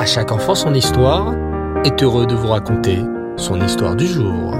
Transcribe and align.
À 0.00 0.06
chaque 0.06 0.32
enfant 0.32 0.54
son 0.54 0.72
histoire 0.72 1.34
est 1.84 2.02
heureux 2.02 2.24
de 2.24 2.34
vous 2.34 2.48
raconter 2.48 3.00
son 3.36 3.60
histoire 3.60 3.94
du 3.94 4.06
jour. 4.06 4.54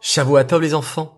Shavuot 0.00 0.60
les 0.60 0.72
enfants, 0.72 1.12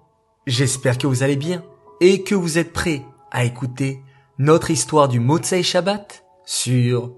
j'espère 0.49 0.99
que 0.99 1.07
vous 1.07 1.23
allez 1.23 1.37
bien 1.37 1.63
et 2.01 2.25
que 2.25 2.35
vous 2.35 2.59
êtes 2.59 2.73
prêts 2.73 3.07
à 3.31 3.45
écouter 3.45 4.03
notre 4.39 4.73
histoire 4.73 5.07
du 5.07 5.21
Motsei 5.21 5.63
Shabbat 5.63 6.25
sur 6.45 7.13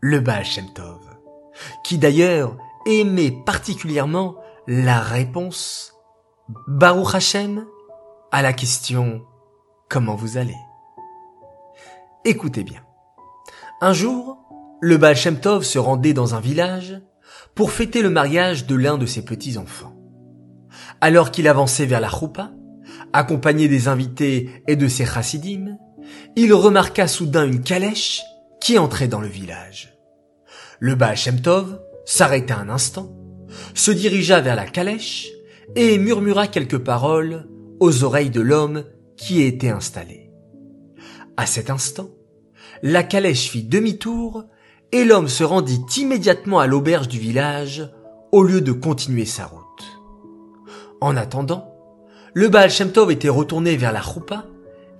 le 0.00 0.20
Baal 0.20 0.44
Shem 0.44 0.74
Tov, 0.74 1.00
qui 1.84 1.96
d'ailleurs 1.96 2.54
aimait 2.84 3.34
particulièrement 3.46 4.36
la 4.66 5.00
réponse 5.00 5.94
Baruch 6.68 7.14
Hashem 7.14 7.64
à 8.30 8.42
la 8.42 8.52
question 8.52 9.22
Comment 9.88 10.16
vous 10.16 10.36
allez? 10.36 10.58
Écoutez 12.26 12.64
bien. 12.64 12.80
Un 13.82 13.92
jour, 13.92 14.38
le 14.80 14.96
Baal 14.96 15.14
se 15.14 15.78
rendait 15.78 16.14
dans 16.14 16.34
un 16.34 16.40
village 16.40 16.98
pour 17.54 17.70
fêter 17.70 18.00
le 18.00 18.08
mariage 18.08 18.66
de 18.66 18.74
l'un 18.74 18.96
de 18.96 19.04
ses 19.04 19.22
petits-enfants. 19.26 19.94
Alors 21.02 21.30
qu'il 21.30 21.48
avançait 21.48 21.84
vers 21.84 22.00
la 22.00 22.08
choupa, 22.08 22.52
accompagné 23.12 23.68
des 23.68 23.88
invités 23.88 24.62
et 24.66 24.76
de 24.76 24.88
ses 24.88 25.04
chassidim, 25.04 25.76
il 26.34 26.54
remarqua 26.54 27.08
soudain 27.08 27.44
une 27.44 27.60
calèche 27.60 28.22
qui 28.58 28.78
entrait 28.78 29.08
dans 29.08 29.20
le 29.20 29.28
village. 29.28 29.94
Le 30.80 30.94
Baal 30.94 31.18
s'arrêta 32.06 32.56
un 32.56 32.70
instant, 32.70 33.14
se 33.74 33.90
dirigea 33.90 34.40
vers 34.40 34.56
la 34.56 34.64
calèche 34.64 35.28
et 35.76 35.98
murmura 35.98 36.46
quelques 36.46 36.78
paroles 36.78 37.50
aux 37.80 38.02
oreilles 38.02 38.30
de 38.30 38.40
l'homme 38.40 38.84
qui 39.18 39.42
était 39.42 39.68
installé. 39.68 40.30
À 41.36 41.46
cet 41.46 41.68
instant, 41.68 42.10
la 42.84 43.02
calèche 43.02 43.48
fit 43.48 43.62
demi-tour 43.62 44.44
et 44.92 45.04
l'homme 45.04 45.28
se 45.28 45.42
rendit 45.42 45.80
immédiatement 45.96 46.60
à 46.60 46.66
l'auberge 46.66 47.08
du 47.08 47.18
village 47.18 47.90
au 48.30 48.42
lieu 48.42 48.60
de 48.60 48.72
continuer 48.72 49.24
sa 49.24 49.46
route. 49.46 49.62
En 51.00 51.16
attendant, 51.16 51.74
le 52.34 52.50
Baal 52.50 52.70
était 53.08 53.30
retourné 53.30 53.78
vers 53.78 53.90
la 53.90 54.02
choupa 54.02 54.44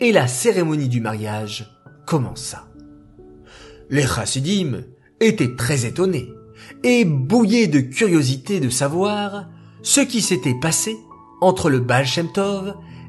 et 0.01 0.13
la 0.13 0.27
cérémonie 0.29 0.89
du 0.89 1.03
mariage 1.03 1.71
commença. 2.07 2.69
Les 3.91 4.07
chassidim 4.07 4.85
étaient 5.21 5.55
très 5.55 5.85
étonnés 5.85 6.33
et 6.85 7.05
bouillés 7.05 7.67
de 7.67 7.81
curiosité 7.81 8.61
de 8.61 8.71
savoir 8.71 9.51
ce 9.83 10.01
qui 10.01 10.23
s'était 10.23 10.59
passé 10.59 10.97
entre 11.43 11.69
le 11.69 11.81
Baal 11.81 12.07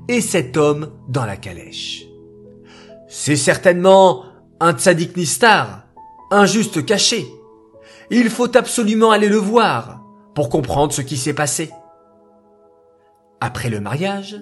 et 0.10 0.20
cet 0.20 0.58
homme 0.58 0.92
dans 1.08 1.26
la 1.26 1.38
calèche. 1.38 2.08
C'est 3.08 3.38
certainement 3.38 4.34
un 4.59 4.73
tzaddik 4.73 5.17
nistar, 5.17 5.88
un 6.31 6.45
juste 6.45 6.86
caché. 6.86 7.25
Il 8.09 8.30
faut 8.30 8.56
absolument 8.56 9.11
aller 9.11 9.30
le 9.30 9.38
voir 9.38 10.03
pour 10.34 10.50
comprendre 10.50 10.94
ce 10.94 11.02
qui 11.02 11.17
s'est 11.17 11.34
passé. 11.34 11.72
Après 13.42 13.70
le 13.70 13.80
mariage, 13.80 14.42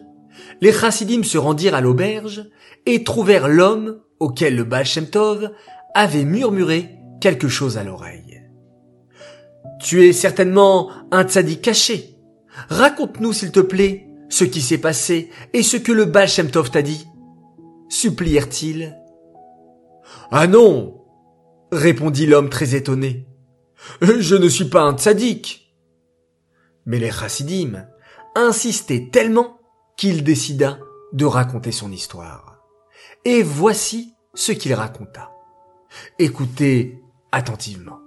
les 0.62 0.72
chassidim 0.72 1.24
se 1.24 1.38
rendirent 1.38 1.76
à 1.76 1.82
l'auberge 1.82 2.50
et 2.86 3.04
trouvèrent 3.04 3.48
l'homme 3.48 4.00
auquel 4.20 4.56
le 4.56 4.64
Baal 4.64 4.86
Tov 5.12 5.52
avait 5.94 6.26
murmuré 6.26 6.98
quelque 7.22 7.48
chose 7.48 7.78
à 7.78 7.84
l'oreille. 7.84 8.42
Tu 9.82 10.08
es 10.08 10.14
certainement 10.14 10.90
un 11.12 11.24
tzaddik 11.24 11.62
caché. 11.62 12.18
Raconte-nous, 12.70 13.34
s'il 13.34 13.52
te 13.52 13.60
plaît, 13.60 14.08
ce 14.30 14.44
qui 14.44 14.62
s'est 14.62 14.78
passé 14.78 15.30
et 15.54 15.64
ce 15.64 15.78
que 15.78 15.92
le 15.92 16.06
Baal 16.06 16.30
Tov 16.52 16.72
t'a 16.72 16.82
dit. 16.82 17.08
Supplièrent-ils. 17.90 18.96
Ah 20.32 20.48
non, 20.48 21.06
répondit 21.72 22.26
l'homme 22.26 22.50
très 22.50 22.76
étonné. 22.76 23.28
Je 24.02 24.36
ne 24.36 24.50
suis 24.50 24.70
pas 24.70 24.82
un 24.82 24.98
tzaddik. 24.98 25.76
Mais 26.86 27.00
les 27.00 27.12
chassidim 27.12 27.86
insistaient 28.36 29.10
tellement 29.12 29.60
qu'il 29.98 30.24
décida 30.24 30.80
de 31.14 31.26
raconter 31.26 31.72
son 31.72 31.92
histoire. 31.92 32.60
Et 33.26 33.44
voici 33.44 34.14
ce 34.34 34.52
qu'il 34.52 34.74
raconta. 34.74 35.32
Écoutez 36.20 37.02
attentivement. 37.32 38.00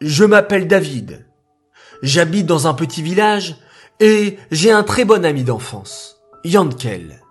Je 0.00 0.24
m'appelle 0.24 0.68
David. 0.68 1.26
J'habite 2.02 2.46
dans 2.46 2.66
un 2.66 2.74
petit 2.74 3.02
village 3.02 3.56
et 4.00 4.38
j'ai 4.50 4.70
un 4.70 4.82
très 4.82 5.04
bon 5.04 5.24
ami 5.24 5.44
d'enfance, 5.44 6.20
Yankel. 6.44 7.22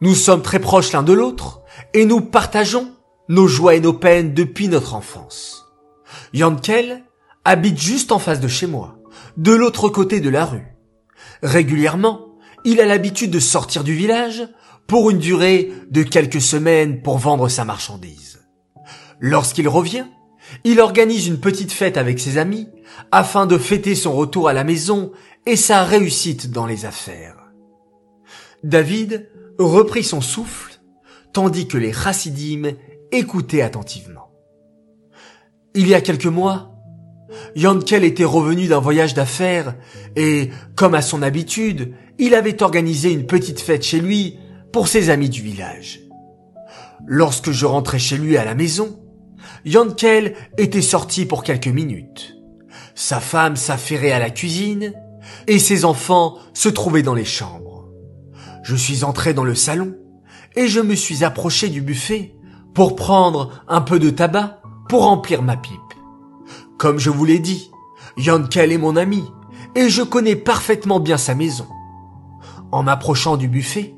Nous 0.00 0.14
sommes 0.14 0.42
très 0.42 0.58
proches 0.58 0.92
l'un 0.92 1.02
de 1.02 1.12
l'autre 1.12 1.62
et 1.94 2.04
nous 2.04 2.20
partageons 2.20 2.92
nos 3.28 3.46
joies 3.46 3.74
et 3.74 3.80
nos 3.80 3.92
peines 3.92 4.34
depuis 4.34 4.68
notre 4.68 4.94
enfance. 4.94 5.66
Yankel 6.32 7.04
habite 7.44 7.78
juste 7.78 8.12
en 8.12 8.18
face 8.18 8.40
de 8.40 8.48
chez 8.48 8.66
moi, 8.66 8.98
de 9.36 9.52
l'autre 9.52 9.88
côté 9.88 10.20
de 10.20 10.30
la 10.30 10.44
rue. 10.44 10.66
Régulièrement, 11.42 12.28
il 12.64 12.80
a 12.80 12.86
l'habitude 12.86 13.30
de 13.30 13.40
sortir 13.40 13.84
du 13.84 13.94
village 13.94 14.48
pour 14.86 15.10
une 15.10 15.18
durée 15.18 15.72
de 15.90 16.02
quelques 16.02 16.40
semaines 16.40 17.02
pour 17.02 17.18
vendre 17.18 17.48
sa 17.48 17.64
marchandise. 17.64 18.40
Lorsqu'il 19.20 19.68
revient, 19.68 20.06
il 20.64 20.80
organise 20.80 21.26
une 21.26 21.40
petite 21.40 21.72
fête 21.72 21.96
avec 21.96 22.18
ses 22.18 22.38
amis 22.38 22.68
afin 23.12 23.46
de 23.46 23.58
fêter 23.58 23.94
son 23.94 24.14
retour 24.14 24.48
à 24.48 24.52
la 24.52 24.64
maison 24.64 25.12
et 25.46 25.56
sa 25.56 25.84
réussite 25.84 26.50
dans 26.50 26.66
les 26.66 26.84
affaires. 26.84 27.36
David 28.64 29.28
reprit 29.58 30.04
son 30.04 30.20
souffle 30.20 30.67
tandis 31.38 31.68
que 31.68 31.78
les 31.78 31.92
chassidim 31.92 32.72
écoutaient 33.12 33.62
attentivement. 33.62 34.32
Il 35.72 35.86
y 35.86 35.94
a 35.94 36.00
quelques 36.00 36.26
mois, 36.26 36.74
Yankel 37.54 38.02
était 38.02 38.24
revenu 38.24 38.66
d'un 38.66 38.80
voyage 38.80 39.14
d'affaires 39.14 39.76
et, 40.16 40.50
comme 40.74 40.96
à 40.96 41.00
son 41.00 41.22
habitude, 41.22 41.94
il 42.18 42.34
avait 42.34 42.60
organisé 42.60 43.12
une 43.12 43.24
petite 43.24 43.60
fête 43.60 43.84
chez 43.84 44.00
lui 44.00 44.36
pour 44.72 44.88
ses 44.88 45.10
amis 45.10 45.28
du 45.28 45.40
village. 45.40 46.00
Lorsque 47.06 47.52
je 47.52 47.66
rentrais 47.66 48.00
chez 48.00 48.18
lui 48.18 48.36
à 48.36 48.44
la 48.44 48.56
maison, 48.56 48.98
Yankel 49.64 50.34
était 50.56 50.82
sorti 50.82 51.24
pour 51.24 51.44
quelques 51.44 51.68
minutes. 51.68 52.34
Sa 52.96 53.20
femme 53.20 53.54
s'affairait 53.54 54.10
à 54.10 54.18
la 54.18 54.30
cuisine 54.30 54.92
et 55.46 55.60
ses 55.60 55.84
enfants 55.84 56.36
se 56.52 56.68
trouvaient 56.68 57.04
dans 57.04 57.14
les 57.14 57.24
chambres. 57.24 57.92
Je 58.64 58.74
suis 58.74 59.04
entré 59.04 59.34
dans 59.34 59.44
le 59.44 59.54
salon 59.54 59.94
et 60.56 60.68
je 60.68 60.80
me 60.80 60.94
suis 60.94 61.24
approché 61.24 61.68
du 61.68 61.80
buffet 61.80 62.34
pour 62.74 62.96
prendre 62.96 63.62
un 63.68 63.80
peu 63.80 63.98
de 63.98 64.10
tabac 64.10 64.60
pour 64.88 65.02
remplir 65.02 65.42
ma 65.42 65.56
pipe. 65.56 65.74
Comme 66.78 66.98
je 66.98 67.10
vous 67.10 67.24
l'ai 67.24 67.38
dit, 67.38 67.70
Yankel 68.16 68.72
est 68.72 68.78
mon 68.78 68.96
ami 68.96 69.24
et 69.74 69.88
je 69.88 70.02
connais 70.02 70.36
parfaitement 70.36 71.00
bien 71.00 71.18
sa 71.18 71.34
maison. 71.34 71.66
En 72.72 72.82
m'approchant 72.82 73.36
du 73.36 73.48
buffet, 73.48 73.94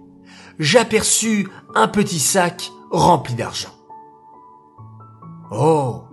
j'aperçus 0.58 1.48
un 1.74 1.88
petit 1.88 2.20
sac 2.20 2.70
rempli 2.90 3.34
d'argent. 3.34 3.70
Oh, 5.50 6.04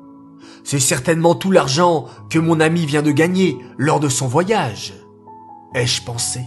c'est 0.64 0.80
certainement 0.80 1.36
tout 1.36 1.52
l'argent 1.52 2.08
que 2.30 2.40
mon 2.40 2.60
ami 2.60 2.86
vient 2.86 3.04
de 3.04 3.12
gagner 3.12 3.58
lors 3.78 4.00
de 4.00 4.10
son 4.10 4.28
voyage, 4.28 4.94
ai-je 5.74 6.02
pensé. 6.04 6.42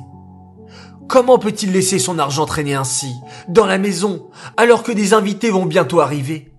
Comment 1.11 1.41
peut-il 1.41 1.73
laisser 1.73 1.99
son 1.99 2.21
argent 2.21 2.47
traîner 2.47 2.75
ainsi, 2.75 3.13
dans 3.49 3.67
la 3.67 3.79
maison, 3.79 4.31
alors 4.57 4.85
que 4.85 4.93
des 4.93 5.13
invités 5.13 5.51
vont 5.51 5.67
bientôt 5.67 5.99
arriver? 5.99 6.53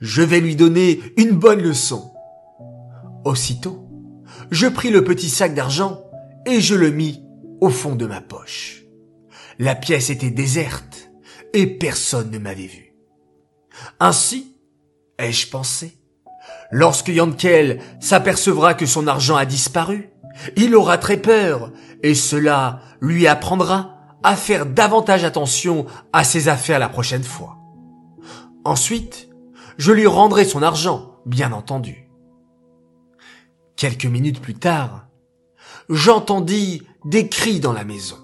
Je 0.00 0.22
vais 0.22 0.40
lui 0.40 0.56
donner 0.56 1.00
une 1.16 1.30
bonne 1.30 1.62
leçon. 1.62 2.10
Aussitôt, 3.24 3.86
je 4.50 4.66
pris 4.66 4.90
le 4.90 5.04
petit 5.04 5.30
sac 5.30 5.54
d'argent 5.54 6.02
et 6.46 6.60
je 6.60 6.74
le 6.74 6.90
mis 6.90 7.22
au 7.60 7.70
fond 7.70 7.94
de 7.94 8.06
ma 8.06 8.20
poche. 8.20 8.82
La 9.60 9.76
pièce 9.76 10.10
était 10.10 10.32
déserte 10.32 11.12
et 11.54 11.68
personne 11.68 12.32
ne 12.32 12.38
m'avait 12.38 12.66
vu. 12.66 12.92
Ainsi, 14.00 14.56
ai-je 15.16 15.48
pensé, 15.48 15.96
lorsque 16.72 17.08
Yankel 17.08 17.80
s'apercevra 18.00 18.74
que 18.74 18.84
son 18.84 19.06
argent 19.06 19.36
a 19.36 19.44
disparu, 19.44 20.10
il 20.56 20.74
aura 20.74 20.98
très 20.98 21.16
peur 21.16 21.72
et 22.02 22.14
cela 22.14 22.80
lui 23.00 23.26
apprendra 23.26 23.96
à 24.22 24.36
faire 24.36 24.66
davantage 24.66 25.24
attention 25.24 25.86
à 26.12 26.24
ses 26.24 26.48
affaires 26.48 26.78
la 26.78 26.88
prochaine 26.88 27.24
fois. 27.24 27.56
Ensuite, 28.64 29.28
je 29.78 29.92
lui 29.92 30.06
rendrai 30.06 30.44
son 30.44 30.62
argent, 30.62 31.16
bien 31.26 31.52
entendu. 31.52 32.08
Quelques 33.76 34.06
minutes 34.06 34.40
plus 34.40 34.54
tard, 34.54 35.06
j'entendis 35.88 36.82
des 37.04 37.28
cris 37.28 37.60
dans 37.60 37.72
la 37.72 37.84
maison. 37.84 38.16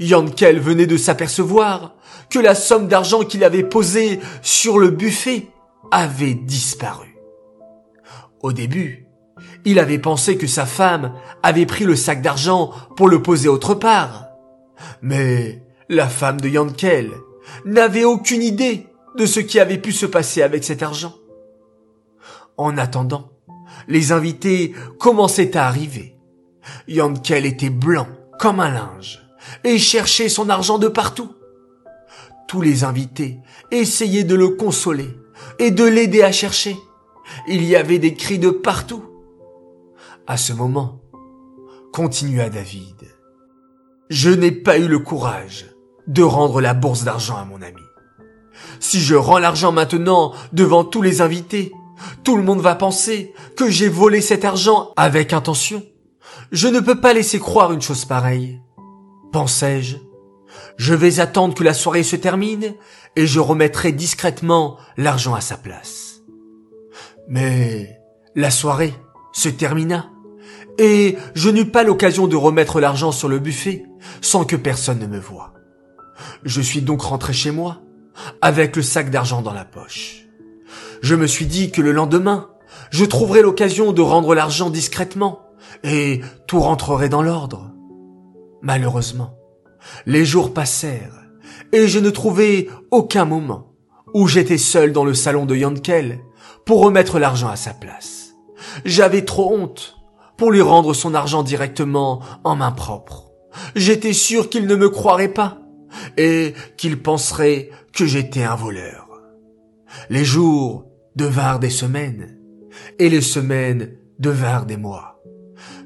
Yankel 0.00 0.58
venait 0.58 0.86
de 0.86 0.96
s'apercevoir 0.96 1.94
que 2.30 2.38
la 2.38 2.54
somme 2.54 2.88
d'argent 2.88 3.22
qu'il 3.22 3.44
avait 3.44 3.62
posée 3.62 4.20
sur 4.42 4.78
le 4.78 4.90
buffet 4.90 5.48
avait 5.90 6.34
disparu. 6.34 7.16
Au 8.42 8.52
début, 8.52 9.05
il 9.66 9.80
avait 9.80 9.98
pensé 9.98 10.38
que 10.38 10.46
sa 10.46 10.64
femme 10.64 11.12
avait 11.42 11.66
pris 11.66 11.84
le 11.84 11.96
sac 11.96 12.22
d'argent 12.22 12.70
pour 12.96 13.08
le 13.08 13.20
poser 13.20 13.48
autre 13.48 13.74
part. 13.74 14.26
Mais 15.02 15.60
la 15.88 16.08
femme 16.08 16.40
de 16.40 16.48
Yankel 16.48 17.10
n'avait 17.64 18.04
aucune 18.04 18.42
idée 18.42 18.86
de 19.16 19.26
ce 19.26 19.40
qui 19.40 19.58
avait 19.58 19.78
pu 19.78 19.90
se 19.90 20.06
passer 20.06 20.40
avec 20.40 20.62
cet 20.62 20.84
argent. 20.84 21.14
En 22.56 22.78
attendant, 22.78 23.32
les 23.88 24.12
invités 24.12 24.72
commençaient 25.00 25.56
à 25.56 25.66
arriver. 25.66 26.16
Yankel 26.86 27.44
était 27.44 27.68
blanc 27.68 28.06
comme 28.38 28.60
un 28.60 28.70
linge 28.70 29.20
et 29.64 29.78
cherchait 29.78 30.28
son 30.28 30.48
argent 30.48 30.78
de 30.78 30.88
partout. 30.88 31.34
Tous 32.46 32.60
les 32.60 32.84
invités 32.84 33.38
essayaient 33.72 34.22
de 34.22 34.36
le 34.36 34.50
consoler 34.50 35.10
et 35.58 35.72
de 35.72 35.84
l'aider 35.84 36.22
à 36.22 36.30
chercher. 36.30 36.76
Il 37.48 37.64
y 37.64 37.74
avait 37.74 37.98
des 37.98 38.14
cris 38.14 38.38
de 38.38 38.50
partout. 38.50 39.02
À 40.26 40.36
ce 40.36 40.52
moment, 40.52 41.00
continua 41.92 42.48
David, 42.48 43.14
je 44.10 44.30
n'ai 44.30 44.50
pas 44.50 44.78
eu 44.78 44.88
le 44.88 44.98
courage 44.98 45.66
de 46.06 46.22
rendre 46.22 46.60
la 46.60 46.74
bourse 46.74 47.04
d'argent 47.04 47.36
à 47.36 47.44
mon 47.44 47.62
ami. 47.62 47.82
Si 48.80 49.00
je 49.00 49.14
rends 49.14 49.38
l'argent 49.38 49.72
maintenant 49.72 50.32
devant 50.52 50.84
tous 50.84 51.02
les 51.02 51.20
invités, 51.20 51.72
tout 52.24 52.36
le 52.36 52.42
monde 52.42 52.60
va 52.60 52.74
penser 52.74 53.32
que 53.56 53.70
j'ai 53.70 53.88
volé 53.88 54.20
cet 54.20 54.44
argent 54.44 54.92
avec 54.96 55.32
intention. 55.32 55.82
Je 56.52 56.68
ne 56.68 56.80
peux 56.80 57.00
pas 57.00 57.12
laisser 57.12 57.38
croire 57.38 57.72
une 57.72 57.82
chose 57.82 58.04
pareille. 58.04 58.60
Pensais-je. 59.32 59.96
Je 60.76 60.94
vais 60.94 61.20
attendre 61.20 61.54
que 61.54 61.64
la 61.64 61.74
soirée 61.74 62.02
se 62.02 62.16
termine 62.16 62.74
et 63.16 63.26
je 63.26 63.40
remettrai 63.40 63.92
discrètement 63.92 64.76
l'argent 64.96 65.34
à 65.34 65.40
sa 65.40 65.56
place. 65.56 66.20
Mais 67.28 67.98
la 68.34 68.50
soirée 68.50 68.94
se 69.36 69.50
termina 69.50 70.08
et 70.78 71.18
je 71.34 71.50
n'eus 71.50 71.66
pas 71.66 71.82
l'occasion 71.82 72.26
de 72.26 72.36
remettre 72.36 72.80
l'argent 72.80 73.12
sur 73.12 73.28
le 73.28 73.38
buffet 73.38 73.84
sans 74.22 74.46
que 74.46 74.56
personne 74.56 74.98
ne 74.98 75.06
me 75.06 75.18
voie. 75.18 75.52
Je 76.42 76.62
suis 76.62 76.80
donc 76.80 77.02
rentré 77.02 77.34
chez 77.34 77.50
moi 77.50 77.82
avec 78.40 78.76
le 78.76 78.82
sac 78.82 79.10
d'argent 79.10 79.42
dans 79.42 79.52
la 79.52 79.66
poche. 79.66 80.26
Je 81.02 81.14
me 81.14 81.26
suis 81.26 81.44
dit 81.44 81.70
que 81.70 81.82
le 81.82 81.92
lendemain, 81.92 82.48
je 82.90 83.04
trouverais 83.04 83.42
l'occasion 83.42 83.92
de 83.92 84.00
rendre 84.00 84.34
l'argent 84.34 84.70
discrètement 84.70 85.42
et 85.84 86.22
tout 86.46 86.60
rentrerait 86.60 87.10
dans 87.10 87.22
l'ordre. 87.22 87.72
Malheureusement, 88.62 89.34
les 90.06 90.24
jours 90.24 90.54
passèrent 90.54 91.26
et 91.72 91.88
je 91.88 91.98
ne 91.98 92.08
trouvais 92.08 92.68
aucun 92.90 93.26
moment 93.26 93.74
où 94.14 94.28
j'étais 94.28 94.56
seul 94.56 94.92
dans 94.92 95.04
le 95.04 95.12
salon 95.12 95.44
de 95.44 95.54
Yankel 95.54 96.20
pour 96.64 96.80
remettre 96.80 97.18
l'argent 97.18 97.48
à 97.48 97.56
sa 97.56 97.74
place. 97.74 98.25
J'avais 98.84 99.24
trop 99.24 99.54
honte 99.54 99.96
pour 100.36 100.50
lui 100.50 100.60
rendre 100.60 100.94
son 100.94 101.14
argent 101.14 101.42
directement 101.42 102.20
en 102.44 102.56
main 102.56 102.72
propre. 102.72 103.32
J'étais 103.74 104.12
sûr 104.12 104.50
qu'il 104.50 104.66
ne 104.66 104.74
me 104.74 104.88
croirait 104.88 105.32
pas 105.32 105.58
et 106.16 106.54
qu'il 106.76 107.02
penserait 107.02 107.70
que 107.92 108.06
j'étais 108.06 108.42
un 108.42 108.56
voleur. 108.56 109.08
Les 110.10 110.24
jours 110.24 110.84
devinrent 111.14 111.58
des 111.58 111.70
semaines 111.70 112.38
et 112.98 113.08
les 113.08 113.22
semaines 113.22 113.96
devinrent 114.18 114.66
des 114.66 114.76
mois. 114.76 115.22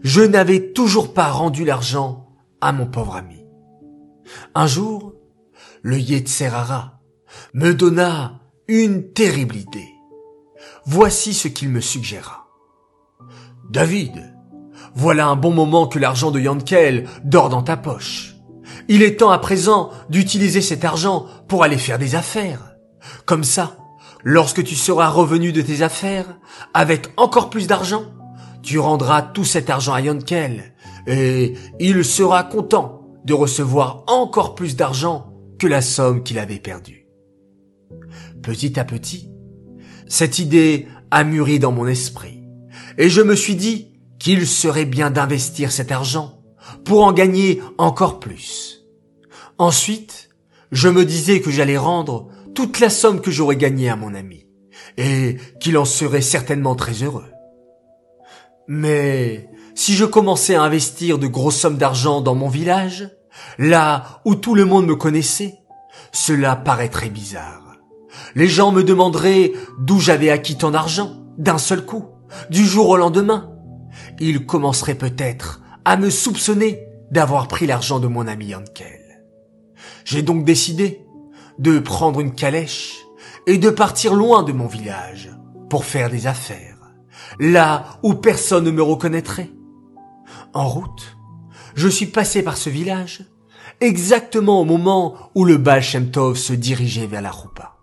Je 0.02 0.22
n'avais 0.22 0.72
toujours 0.72 1.14
pas 1.14 1.30
rendu 1.30 1.64
l'argent 1.64 2.28
à 2.60 2.72
mon 2.72 2.86
pauvre 2.86 3.16
ami. 3.16 3.44
Un 4.54 4.66
jour, 4.66 5.14
le 5.82 5.98
Yetzerara 5.98 7.00
me 7.54 7.72
donna 7.72 8.40
une 8.68 9.12
terrible 9.12 9.56
idée. 9.56 9.94
Voici 10.84 11.34
ce 11.34 11.48
qu'il 11.48 11.68
me 11.68 11.80
suggéra. 11.80 12.39
David, 13.70 14.34
voilà 14.96 15.28
un 15.28 15.36
bon 15.36 15.52
moment 15.52 15.86
que 15.86 16.00
l'argent 16.00 16.32
de 16.32 16.40
Yankel 16.40 17.06
dort 17.22 17.50
dans 17.50 17.62
ta 17.62 17.76
poche. 17.76 18.34
Il 18.88 19.00
est 19.04 19.20
temps 19.20 19.30
à 19.30 19.38
présent 19.38 19.90
d'utiliser 20.08 20.60
cet 20.60 20.84
argent 20.84 21.26
pour 21.46 21.62
aller 21.62 21.78
faire 21.78 22.00
des 22.00 22.16
affaires. 22.16 22.74
Comme 23.26 23.44
ça, 23.44 23.76
lorsque 24.24 24.64
tu 24.64 24.74
seras 24.74 25.08
revenu 25.08 25.52
de 25.52 25.62
tes 25.62 25.82
affaires, 25.82 26.36
avec 26.74 27.10
encore 27.16 27.48
plus 27.48 27.68
d'argent, 27.68 28.02
tu 28.64 28.80
rendras 28.80 29.22
tout 29.22 29.44
cet 29.44 29.70
argent 29.70 29.94
à 29.94 30.00
Yankel 30.00 30.74
et 31.06 31.54
il 31.78 32.04
sera 32.04 32.42
content 32.42 33.06
de 33.24 33.34
recevoir 33.34 34.02
encore 34.08 34.56
plus 34.56 34.74
d'argent 34.74 35.32
que 35.60 35.68
la 35.68 35.80
somme 35.80 36.24
qu'il 36.24 36.40
avait 36.40 36.58
perdue. 36.58 37.06
Petit 38.42 38.80
à 38.80 38.84
petit, 38.84 39.30
cette 40.08 40.40
idée 40.40 40.88
a 41.12 41.22
mûri 41.22 41.60
dans 41.60 41.70
mon 41.70 41.86
esprit 41.86 42.39
et 42.98 43.08
je 43.08 43.20
me 43.20 43.34
suis 43.34 43.54
dit 43.54 43.88
qu'il 44.18 44.46
serait 44.46 44.84
bien 44.84 45.10
d'investir 45.10 45.72
cet 45.72 45.92
argent 45.92 46.42
pour 46.84 47.04
en 47.04 47.12
gagner 47.12 47.62
encore 47.78 48.20
plus. 48.20 48.84
Ensuite, 49.58 50.30
je 50.72 50.88
me 50.88 51.04
disais 51.04 51.40
que 51.40 51.50
j'allais 51.50 51.78
rendre 51.78 52.28
toute 52.54 52.80
la 52.80 52.90
somme 52.90 53.20
que 53.20 53.30
j'aurais 53.30 53.56
gagnée 53.56 53.88
à 53.88 53.96
mon 53.96 54.14
ami 54.14 54.46
et 54.96 55.36
qu'il 55.60 55.78
en 55.78 55.84
serait 55.84 56.20
certainement 56.20 56.74
très 56.74 57.02
heureux. 57.02 57.30
Mais 58.68 59.48
si 59.74 59.94
je 59.94 60.04
commençais 60.04 60.54
à 60.54 60.62
investir 60.62 61.18
de 61.18 61.26
grosses 61.26 61.56
sommes 61.56 61.78
d'argent 61.78 62.20
dans 62.20 62.34
mon 62.34 62.48
village, 62.48 63.08
là 63.58 64.20
où 64.24 64.34
tout 64.34 64.54
le 64.54 64.64
monde 64.64 64.86
me 64.86 64.96
connaissait, 64.96 65.58
cela 66.12 66.56
paraîtrait 66.56 67.08
bizarre. 67.08 67.76
Les 68.34 68.48
gens 68.48 68.72
me 68.72 68.84
demanderaient 68.84 69.52
d'où 69.78 70.00
j'avais 70.00 70.30
acquis 70.30 70.56
tant 70.56 70.70
d'argent, 70.70 71.16
d'un 71.38 71.58
seul 71.58 71.84
coup, 71.84 72.06
du 72.50 72.64
jour 72.64 72.88
au 72.88 72.96
lendemain. 72.96 73.52
Ils 74.18 74.46
commenceraient 74.46 74.94
peut-être 74.94 75.62
à 75.84 75.96
me 75.96 76.10
soupçonner 76.10 76.86
d'avoir 77.10 77.48
pris 77.48 77.66
l'argent 77.66 78.00
de 78.00 78.06
mon 78.06 78.26
ami 78.26 78.46
Yankel. 78.46 79.22
J'ai 80.04 80.22
donc 80.22 80.44
décidé 80.44 81.04
de 81.58 81.78
prendre 81.78 82.20
une 82.20 82.34
calèche 82.34 82.98
et 83.46 83.58
de 83.58 83.70
partir 83.70 84.14
loin 84.14 84.42
de 84.42 84.52
mon 84.52 84.66
village 84.66 85.30
pour 85.68 85.84
faire 85.84 86.10
des 86.10 86.26
affaires 86.26 86.70
là 87.38 87.98
où 88.02 88.14
personne 88.14 88.64
ne 88.64 88.70
me 88.70 88.82
reconnaîtrait. 88.82 89.50
En 90.52 90.68
route, 90.68 91.16
je 91.74 91.88
suis 91.88 92.06
passé 92.06 92.42
par 92.42 92.56
ce 92.56 92.70
village, 92.70 93.24
exactement 93.80 94.60
au 94.60 94.64
moment 94.64 95.30
où 95.34 95.44
le 95.44 95.56
Baal 95.56 95.82
se 95.82 96.52
dirigeait 96.52 97.06
vers 97.06 97.22
la 97.22 97.30
roupa. 97.30 97.76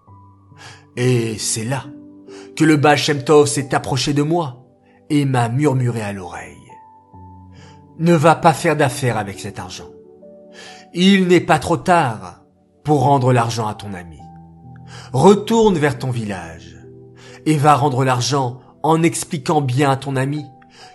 Et 0.95 1.37
c'est 1.37 1.63
là 1.63 1.85
que 2.57 2.65
le 2.65 2.75
Baal 2.75 2.97
s'est 2.97 3.75
approché 3.75 4.13
de 4.13 4.23
moi 4.23 4.65
et 5.09 5.25
m'a 5.25 5.47
murmuré 5.47 6.01
à 6.01 6.11
l'oreille. 6.11 6.55
Ne 7.99 8.15
va 8.15 8.35
pas 8.35 8.53
faire 8.53 8.75
d'affaires 8.75 9.17
avec 9.17 9.39
cet 9.39 9.59
argent. 9.59 9.89
Il 10.93 11.27
n'est 11.27 11.39
pas 11.39 11.59
trop 11.59 11.77
tard 11.77 12.43
pour 12.83 13.01
rendre 13.03 13.31
l'argent 13.31 13.67
à 13.67 13.75
ton 13.75 13.93
ami. 13.93 14.19
Retourne 15.13 15.77
vers 15.77 15.99
ton 15.99 16.09
village 16.09 16.77
et 17.45 17.57
va 17.57 17.75
rendre 17.75 18.03
l'argent 18.03 18.59
en 18.81 19.03
expliquant 19.03 19.61
bien 19.61 19.91
à 19.91 19.95
ton 19.95 20.15
ami 20.15 20.43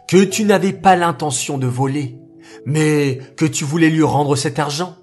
que 0.08 0.24
tu 0.24 0.44
n'avais 0.44 0.72
pas 0.72 0.96
l'intention 0.96 1.58
de 1.58 1.66
voler, 1.66 2.18
mais 2.66 3.20
que 3.36 3.44
tu 3.46 3.64
voulais 3.64 3.90
lui 3.90 4.02
rendre 4.02 4.34
cet 4.34 4.58
argent 4.58 4.96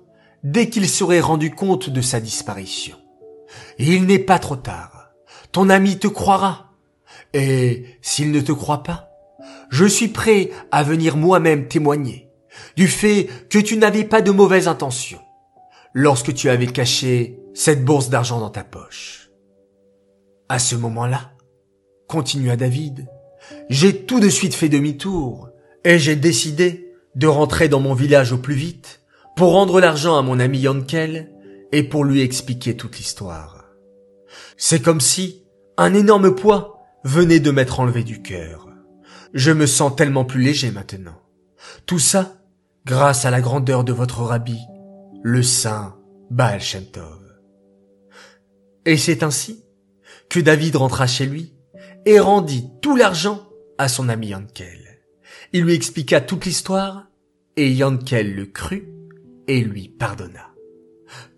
dès 0.44 0.70
qu'il 0.70 0.90
serait 0.90 1.22
rendu 1.22 1.52
compte 1.52 1.90
de 1.90 2.02
sa 2.02 2.20
disparition. 2.20 2.98
Il 3.78 4.06
n'est 4.06 4.20
pas 4.20 4.40
trop 4.40 4.58
tard. 4.58 4.99
Ton 5.52 5.70
ami 5.70 5.98
te 5.98 6.08
croira. 6.08 6.74
Et 7.34 7.86
s'il 8.02 8.32
ne 8.32 8.42
te 8.42 8.52
croit 8.52 8.84
pas, 8.84 9.10
je 9.70 9.86
suis 9.86 10.08
prêt 10.08 10.52
à 10.72 10.84
venir 10.84 11.18
moi-même 11.18 11.68
témoigner 11.68 12.30
du 12.76 12.88
fait 12.88 13.30
que 13.50 13.60
tu 13.60 13.78
n'avais 13.78 14.04
pas 14.04 14.22
de 14.22 14.32
mauvaise 14.32 14.68
intention 14.68 15.20
lorsque 15.94 16.34
tu 16.34 16.50
avais 16.50 16.68
caché 16.68 17.40
cette 17.54 17.84
bourse 17.84 18.10
d'argent 18.10 18.40
dans 18.40 18.50
ta 18.50 18.64
poche. 18.64 19.30
À 20.50 20.60
ce 20.60 20.76
moment-là, 20.76 21.32
continua 22.08 22.56
David, 22.56 23.08
j'ai 23.70 24.06
tout 24.06 24.20
de 24.20 24.30
suite 24.30 24.56
fait 24.56 24.70
demi-tour 24.70 25.50
et 25.84 26.00
j'ai 26.00 26.16
décidé 26.16 26.94
de 27.16 27.28
rentrer 27.28 27.70
dans 27.70 27.80
mon 27.80 27.94
village 27.94 28.32
au 28.32 28.38
plus 28.38 28.56
vite 28.56 29.02
pour 29.36 29.52
rendre 29.54 29.80
l'argent 29.80 30.18
à 30.18 30.22
mon 30.22 30.40
ami 30.40 30.60
Yankel 30.60 31.32
et 31.72 31.84
pour 31.84 32.04
lui 32.04 32.22
expliquer 32.22 32.76
toute 32.76 32.98
l'histoire. 32.98 33.59
C'est 34.58 34.82
comme 34.82 35.02
si 35.02 35.44
un 35.78 35.94
énorme 35.94 36.36
poids 36.36 36.80
venait 37.04 37.40
de 37.40 37.52
m'être 37.52 37.80
enlevé 37.80 38.04
du 38.04 38.22
cœur. 38.22 38.68
Je 39.34 39.52
me 39.52 39.66
sens 39.66 39.96
tellement 39.96 40.26
plus 40.26 40.42
léger 40.42 40.72
maintenant. 40.72 41.22
Tout 41.86 42.00
ça 42.00 42.36
grâce 42.86 43.26
à 43.26 43.32
la 43.32 43.42
grandeur 43.42 43.84
de 43.84 43.94
votre 43.94 44.22
rabbi, 44.24 44.58
le 45.22 45.44
saint 45.44 45.96
Baal 46.30 46.62
Shem 46.62 46.86
Tov. 46.86 47.20
Et 48.86 48.98
c'est 48.98 49.24
ainsi 49.24 49.64
que 50.30 50.40
David 50.40 50.76
rentra 50.76 51.06
chez 51.06 51.26
lui 51.26 51.54
et 52.06 52.20
rendit 52.20 52.70
tout 52.82 52.96
l'argent 52.96 53.48
à 53.78 53.88
son 53.88 54.10
ami 54.10 54.28
Yankel. 54.28 55.02
Il 55.54 55.64
lui 55.64 55.74
expliqua 55.74 56.22
toute 56.22 56.46
l'histoire 56.46 57.08
et 57.56 57.72
Yankel 57.72 58.36
le 58.36 58.46
crut 58.46 58.88
et 59.48 59.62
lui 59.62 59.90
pardonna. 59.90 60.48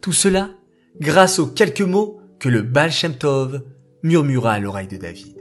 Tout 0.02 0.14
cela 0.14 0.52
grâce 1.00 1.40
aux 1.40 1.48
quelques 1.48 1.82
mots 1.82 2.21
que 2.42 2.50
le 2.50 2.64
Baal 2.64 2.92
Shem 2.92 3.14
Tov 3.14 3.62
murmura 4.02 4.54
à 4.54 4.60
l'oreille 4.60 4.88
de 4.88 4.98
David. 4.98 5.38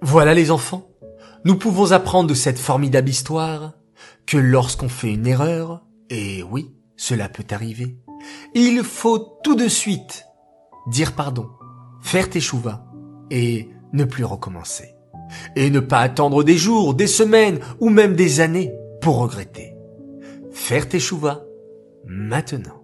Voilà 0.00 0.34
les 0.34 0.52
enfants, 0.52 0.88
nous 1.44 1.56
pouvons 1.56 1.90
apprendre 1.90 2.30
de 2.30 2.34
cette 2.34 2.60
formidable 2.60 3.08
histoire 3.08 3.72
que 4.24 4.38
lorsqu'on 4.38 4.88
fait 4.88 5.12
une 5.12 5.26
erreur, 5.26 5.84
et 6.10 6.44
oui, 6.44 6.70
cela 6.96 7.28
peut 7.28 7.44
arriver, 7.50 7.96
Il 8.54 8.84
faut 8.84 9.40
tout 9.42 9.56
de 9.56 9.66
suite 9.66 10.26
dire 10.86 11.16
pardon, 11.16 11.48
faire 12.02 12.30
tes 12.30 12.40
chouvas 12.40 12.84
et 13.32 13.68
ne 13.92 14.04
plus 14.04 14.24
recommencer. 14.24 14.94
Et 15.56 15.70
ne 15.70 15.80
pas 15.80 15.98
attendre 15.98 16.44
des 16.44 16.56
jours, 16.56 16.94
des 16.94 17.08
semaines 17.08 17.58
ou 17.80 17.88
même 17.88 18.14
des 18.14 18.38
années 18.38 18.72
pour 19.00 19.18
regretter. 19.18 19.74
Faire 20.52 20.88
tes 20.88 21.00
chouvas 21.00 21.42
maintenant. 22.06 22.81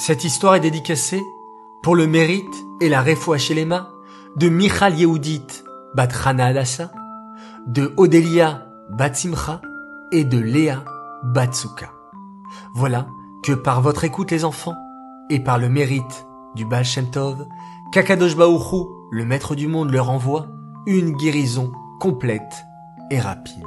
Cette 0.00 0.24
histoire 0.24 0.54
est 0.54 0.60
dédicacée 0.60 1.22
pour 1.82 1.94
le 1.94 2.06
mérite 2.06 2.64
et 2.80 2.88
la 2.88 3.02
réfoua 3.02 3.36
de 3.36 4.48
Michal 4.48 4.98
Yehudit 4.98 5.62
bat 5.94 6.08
Hana 6.24 6.54
de 7.66 7.92
Odelia 7.98 8.66
bat 8.88 9.12
Simcha 9.12 9.60
et 10.10 10.24
de 10.24 10.38
Léa 10.38 10.86
Batsuka. 11.22 11.92
Voilà 12.74 13.08
que 13.42 13.52
par 13.52 13.82
votre 13.82 14.04
écoute 14.04 14.30
les 14.30 14.46
enfants 14.46 14.74
et 15.28 15.38
par 15.38 15.58
le 15.58 15.68
mérite 15.68 16.26
du 16.54 16.64
Baal 16.64 16.86
Shem 16.86 17.10
Tov, 17.10 17.46
Kakadosh 17.92 18.36
le 18.36 19.24
maître 19.26 19.54
du 19.54 19.68
monde, 19.68 19.90
leur 19.90 20.08
envoie 20.08 20.46
une 20.86 21.12
guérison 21.12 21.72
complète 22.00 22.64
et 23.10 23.20
rapide. 23.20 23.66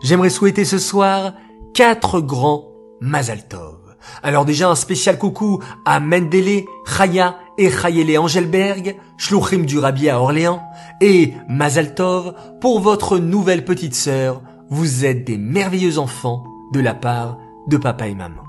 J'aimerais 0.00 0.30
souhaiter 0.30 0.64
ce 0.64 0.78
soir 0.78 1.34
quatre 1.74 2.22
grands 2.22 2.64
Mazal 3.02 3.46
Tov. 3.46 3.75
Alors 4.22 4.44
déjà 4.44 4.68
un 4.70 4.74
spécial 4.74 5.18
coucou 5.18 5.62
à 5.84 6.00
Mendele, 6.00 6.64
Chaya 6.86 7.36
et 7.58 7.70
Chayele 7.70 8.18
Angelberg, 8.18 8.96
Shluchim 9.16 9.64
du 9.64 9.78
Rabbi 9.78 10.08
à 10.08 10.20
Orléans, 10.20 10.62
et 11.00 11.34
Mazal 11.48 11.94
Tov 11.94 12.34
pour 12.60 12.80
votre 12.80 13.18
nouvelle 13.18 13.64
petite 13.64 13.94
sœur. 13.94 14.42
Vous 14.70 15.04
êtes 15.04 15.24
des 15.24 15.38
merveilleux 15.38 15.98
enfants 15.98 16.44
de 16.72 16.80
la 16.80 16.94
part 16.94 17.38
de 17.68 17.76
papa 17.76 18.08
et 18.08 18.14
maman. 18.14 18.42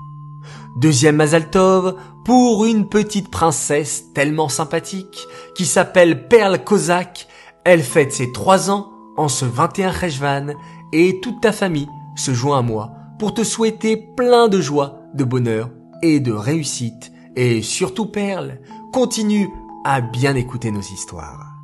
Deuxième 0.76 1.16
Mazal 1.16 1.50
Tov 1.50 1.96
pour 2.24 2.64
une 2.64 2.88
petite 2.88 3.30
princesse 3.30 4.12
tellement 4.14 4.48
sympathique 4.48 5.26
qui 5.56 5.64
s'appelle 5.64 6.28
Perle 6.28 6.62
Kozak. 6.62 7.26
Elle 7.64 7.82
fête 7.82 8.12
ses 8.12 8.32
trois 8.32 8.70
ans 8.70 8.92
en 9.16 9.28
ce 9.28 9.44
21 9.44 9.92
Cheshvan 9.92 10.54
et 10.92 11.20
toute 11.20 11.40
ta 11.40 11.52
famille 11.52 11.88
se 12.16 12.32
joint 12.32 12.58
à 12.58 12.62
moi 12.62 12.92
pour 13.18 13.34
te 13.34 13.42
souhaiter 13.42 13.96
plein 13.96 14.48
de 14.48 14.60
joie, 14.60 14.97
de 15.18 15.24
bonheur 15.24 15.70
et 16.02 16.20
de 16.20 16.32
réussite. 16.32 17.12
Et 17.36 17.60
surtout 17.60 18.06
Perle, 18.06 18.60
continue 18.92 19.50
à 19.84 20.00
bien 20.00 20.34
écouter 20.34 20.70
nos 20.70 20.80
histoires. 20.80 21.54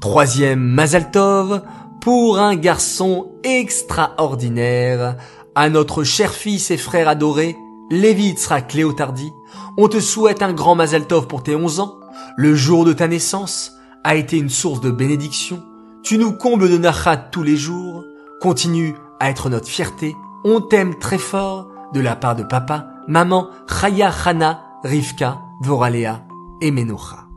Troisième 0.00 0.60
Mazaltov 0.60 1.62
pour 2.00 2.38
un 2.38 2.54
garçon 2.54 3.32
extraordinaire, 3.42 5.16
à 5.56 5.68
notre 5.68 6.04
cher 6.04 6.32
fils 6.32 6.70
et 6.70 6.76
frère 6.76 7.08
adoré, 7.08 7.56
Lévi 7.90 8.36
sera 8.36 8.60
Cléotardi. 8.60 9.32
On 9.76 9.88
te 9.88 10.00
souhaite 10.00 10.42
un 10.42 10.52
grand 10.52 10.74
Mazaltov 10.74 11.26
pour 11.26 11.42
tes 11.42 11.56
11 11.56 11.80
ans. 11.80 11.98
Le 12.36 12.54
jour 12.54 12.84
de 12.84 12.92
ta 12.92 13.08
naissance 13.08 13.72
a 14.04 14.14
été 14.14 14.38
une 14.38 14.50
source 14.50 14.80
de 14.80 14.90
bénédiction. 14.90 15.62
Tu 16.02 16.18
nous 16.18 16.32
combles 16.32 16.70
de 16.70 16.78
nachat 16.78 17.16
tous 17.16 17.42
les 17.42 17.56
jours. 17.56 18.04
Continue 18.40 18.94
à 19.20 19.30
être 19.30 19.48
notre 19.48 19.68
fierté 19.68 20.14
on 20.44 20.60
t'aime 20.60 20.94
très 20.96 21.18
fort 21.18 21.68
de 21.94 22.00
la 22.00 22.16
part 22.16 22.36
de 22.36 22.42
papa, 22.42 22.88
maman, 23.06 23.48
Chaya, 23.68 24.10
Hana, 24.24 24.64
Rivka, 24.82 25.40
Voralea 25.62 26.26
et 26.60 26.70
Menucha. 26.70 27.28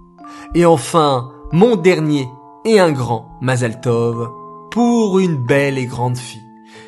Et 0.56 0.66
enfin, 0.66 1.32
mon 1.52 1.76
dernier 1.76 2.28
et 2.66 2.80
un 2.80 2.92
grand 2.92 3.38
Mazaltov 3.42 4.30
pour 4.72 5.20
une 5.20 5.38
belle 5.38 5.78
et 5.78 5.86
grande 5.86 6.18
fille 6.18 6.44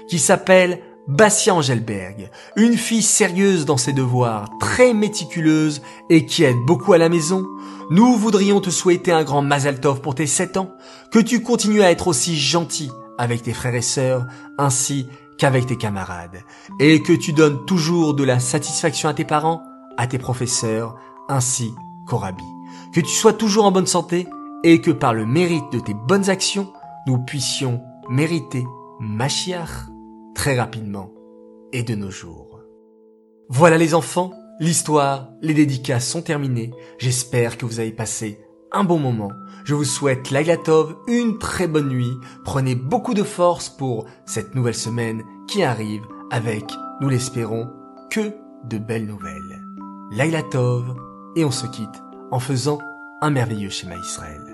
qui 0.10 0.20
s'appelle 0.20 0.82
Bassia 1.08 1.56
Angelberg, 1.56 2.30
une 2.56 2.78
fille 2.78 3.02
sérieuse 3.02 3.66
dans 3.66 3.78
ses 3.78 3.94
devoirs, 3.94 4.50
très 4.60 4.94
méticuleuse 4.94 5.82
et 6.10 6.26
qui 6.26 6.44
aide 6.44 6.58
beaucoup 6.68 6.94
à 6.94 6.98
la 6.98 7.10
maison. 7.10 7.48
Nous 7.90 8.16
voudrions 8.16 8.62
te 8.62 8.70
souhaiter 8.70 9.12
un 9.12 9.24
grand 9.24 9.42
Mazaltov 9.42 10.02
pour 10.02 10.14
tes 10.14 10.28
7 10.28 10.58
ans, 10.58 10.72
que 11.12 11.20
tu 11.20 11.42
continues 11.42 11.82
à 11.82 11.90
être 11.90 12.08
aussi 12.08 12.38
gentil 12.38 12.92
avec 13.18 13.42
tes 13.42 13.54
frères 13.54 13.76
et 13.76 13.82
sœurs, 13.82 14.26
ainsi 14.58 15.08
qu'avec 15.40 15.66
tes 15.66 15.78
camarades, 15.78 16.44
et 16.80 17.02
que 17.02 17.14
tu 17.14 17.34
donnes 17.34 17.66
toujours 17.66 18.14
de 18.14 18.24
la 18.24 18.40
satisfaction 18.40 19.10
à 19.10 19.14
tes 19.14 19.26
parents, 19.26 19.64
à 19.98 20.06
tes 20.06 20.20
professeurs, 20.20 20.96
ainsi 21.30 21.74
qu'au 22.08 22.18
rabbi. 22.18 22.44
Que 22.94 23.00
tu 23.00 23.12
sois 23.12 23.34
toujours 23.34 23.66
en 23.66 23.72
bonne 23.72 23.88
santé, 23.88 24.28
et 24.64 24.82
que 24.82 24.92
par 24.92 25.14
le 25.14 25.26
mérite 25.26 25.72
de 25.72 25.80
tes 25.80 25.94
bonnes 25.94 26.30
actions, 26.30 26.72
nous 27.08 27.18
puissions 27.18 27.82
mériter 28.10 28.66
Mashiach 29.00 29.88
très 30.36 30.60
rapidement 30.60 31.12
et 31.72 31.84
de 31.84 31.96
nos 31.96 32.12
jours. 32.12 32.60
Voilà 33.50 33.78
les 33.78 33.96
enfants, 33.96 34.34
l'histoire, 34.60 35.30
les 35.42 35.54
dédicaces 35.54 36.08
sont 36.08 36.22
terminées. 36.22 36.72
J'espère 36.98 37.58
que 37.58 37.66
vous 37.66 37.80
avez 37.80 37.92
passé 37.92 38.40
un 38.72 38.84
bon 38.84 39.00
moment. 39.00 39.32
Je 39.64 39.76
vous 39.76 39.86
souhaite 39.86 40.32
l'Aglatov 40.32 40.96
une 41.08 41.38
très 41.38 41.68
bonne 41.68 41.90
nuit. 41.90 42.20
Prenez 42.44 42.76
beaucoup 42.76 43.14
de 43.14 43.24
force 43.24 43.70
pour 43.70 44.06
cette 44.26 44.56
nouvelle 44.56 44.76
semaine 44.76 45.24
qui 45.48 45.64
arrive 45.64 46.06
avec, 46.32 46.66
nous 47.02 47.10
l'espérons, 47.10 47.70
que 48.10 48.34
de 48.66 48.78
belles 48.78 49.06
nouvelles. 49.06 49.64
L'Aglatov 50.12 50.96
et 51.36 51.46
on 51.46 51.52
se 51.52 51.68
quitte 51.68 52.04
en 52.32 52.40
faisant 52.40 52.80
un 53.22 53.30
merveilleux 53.30 53.70
schéma 53.70 53.96
Israël. 53.96 54.49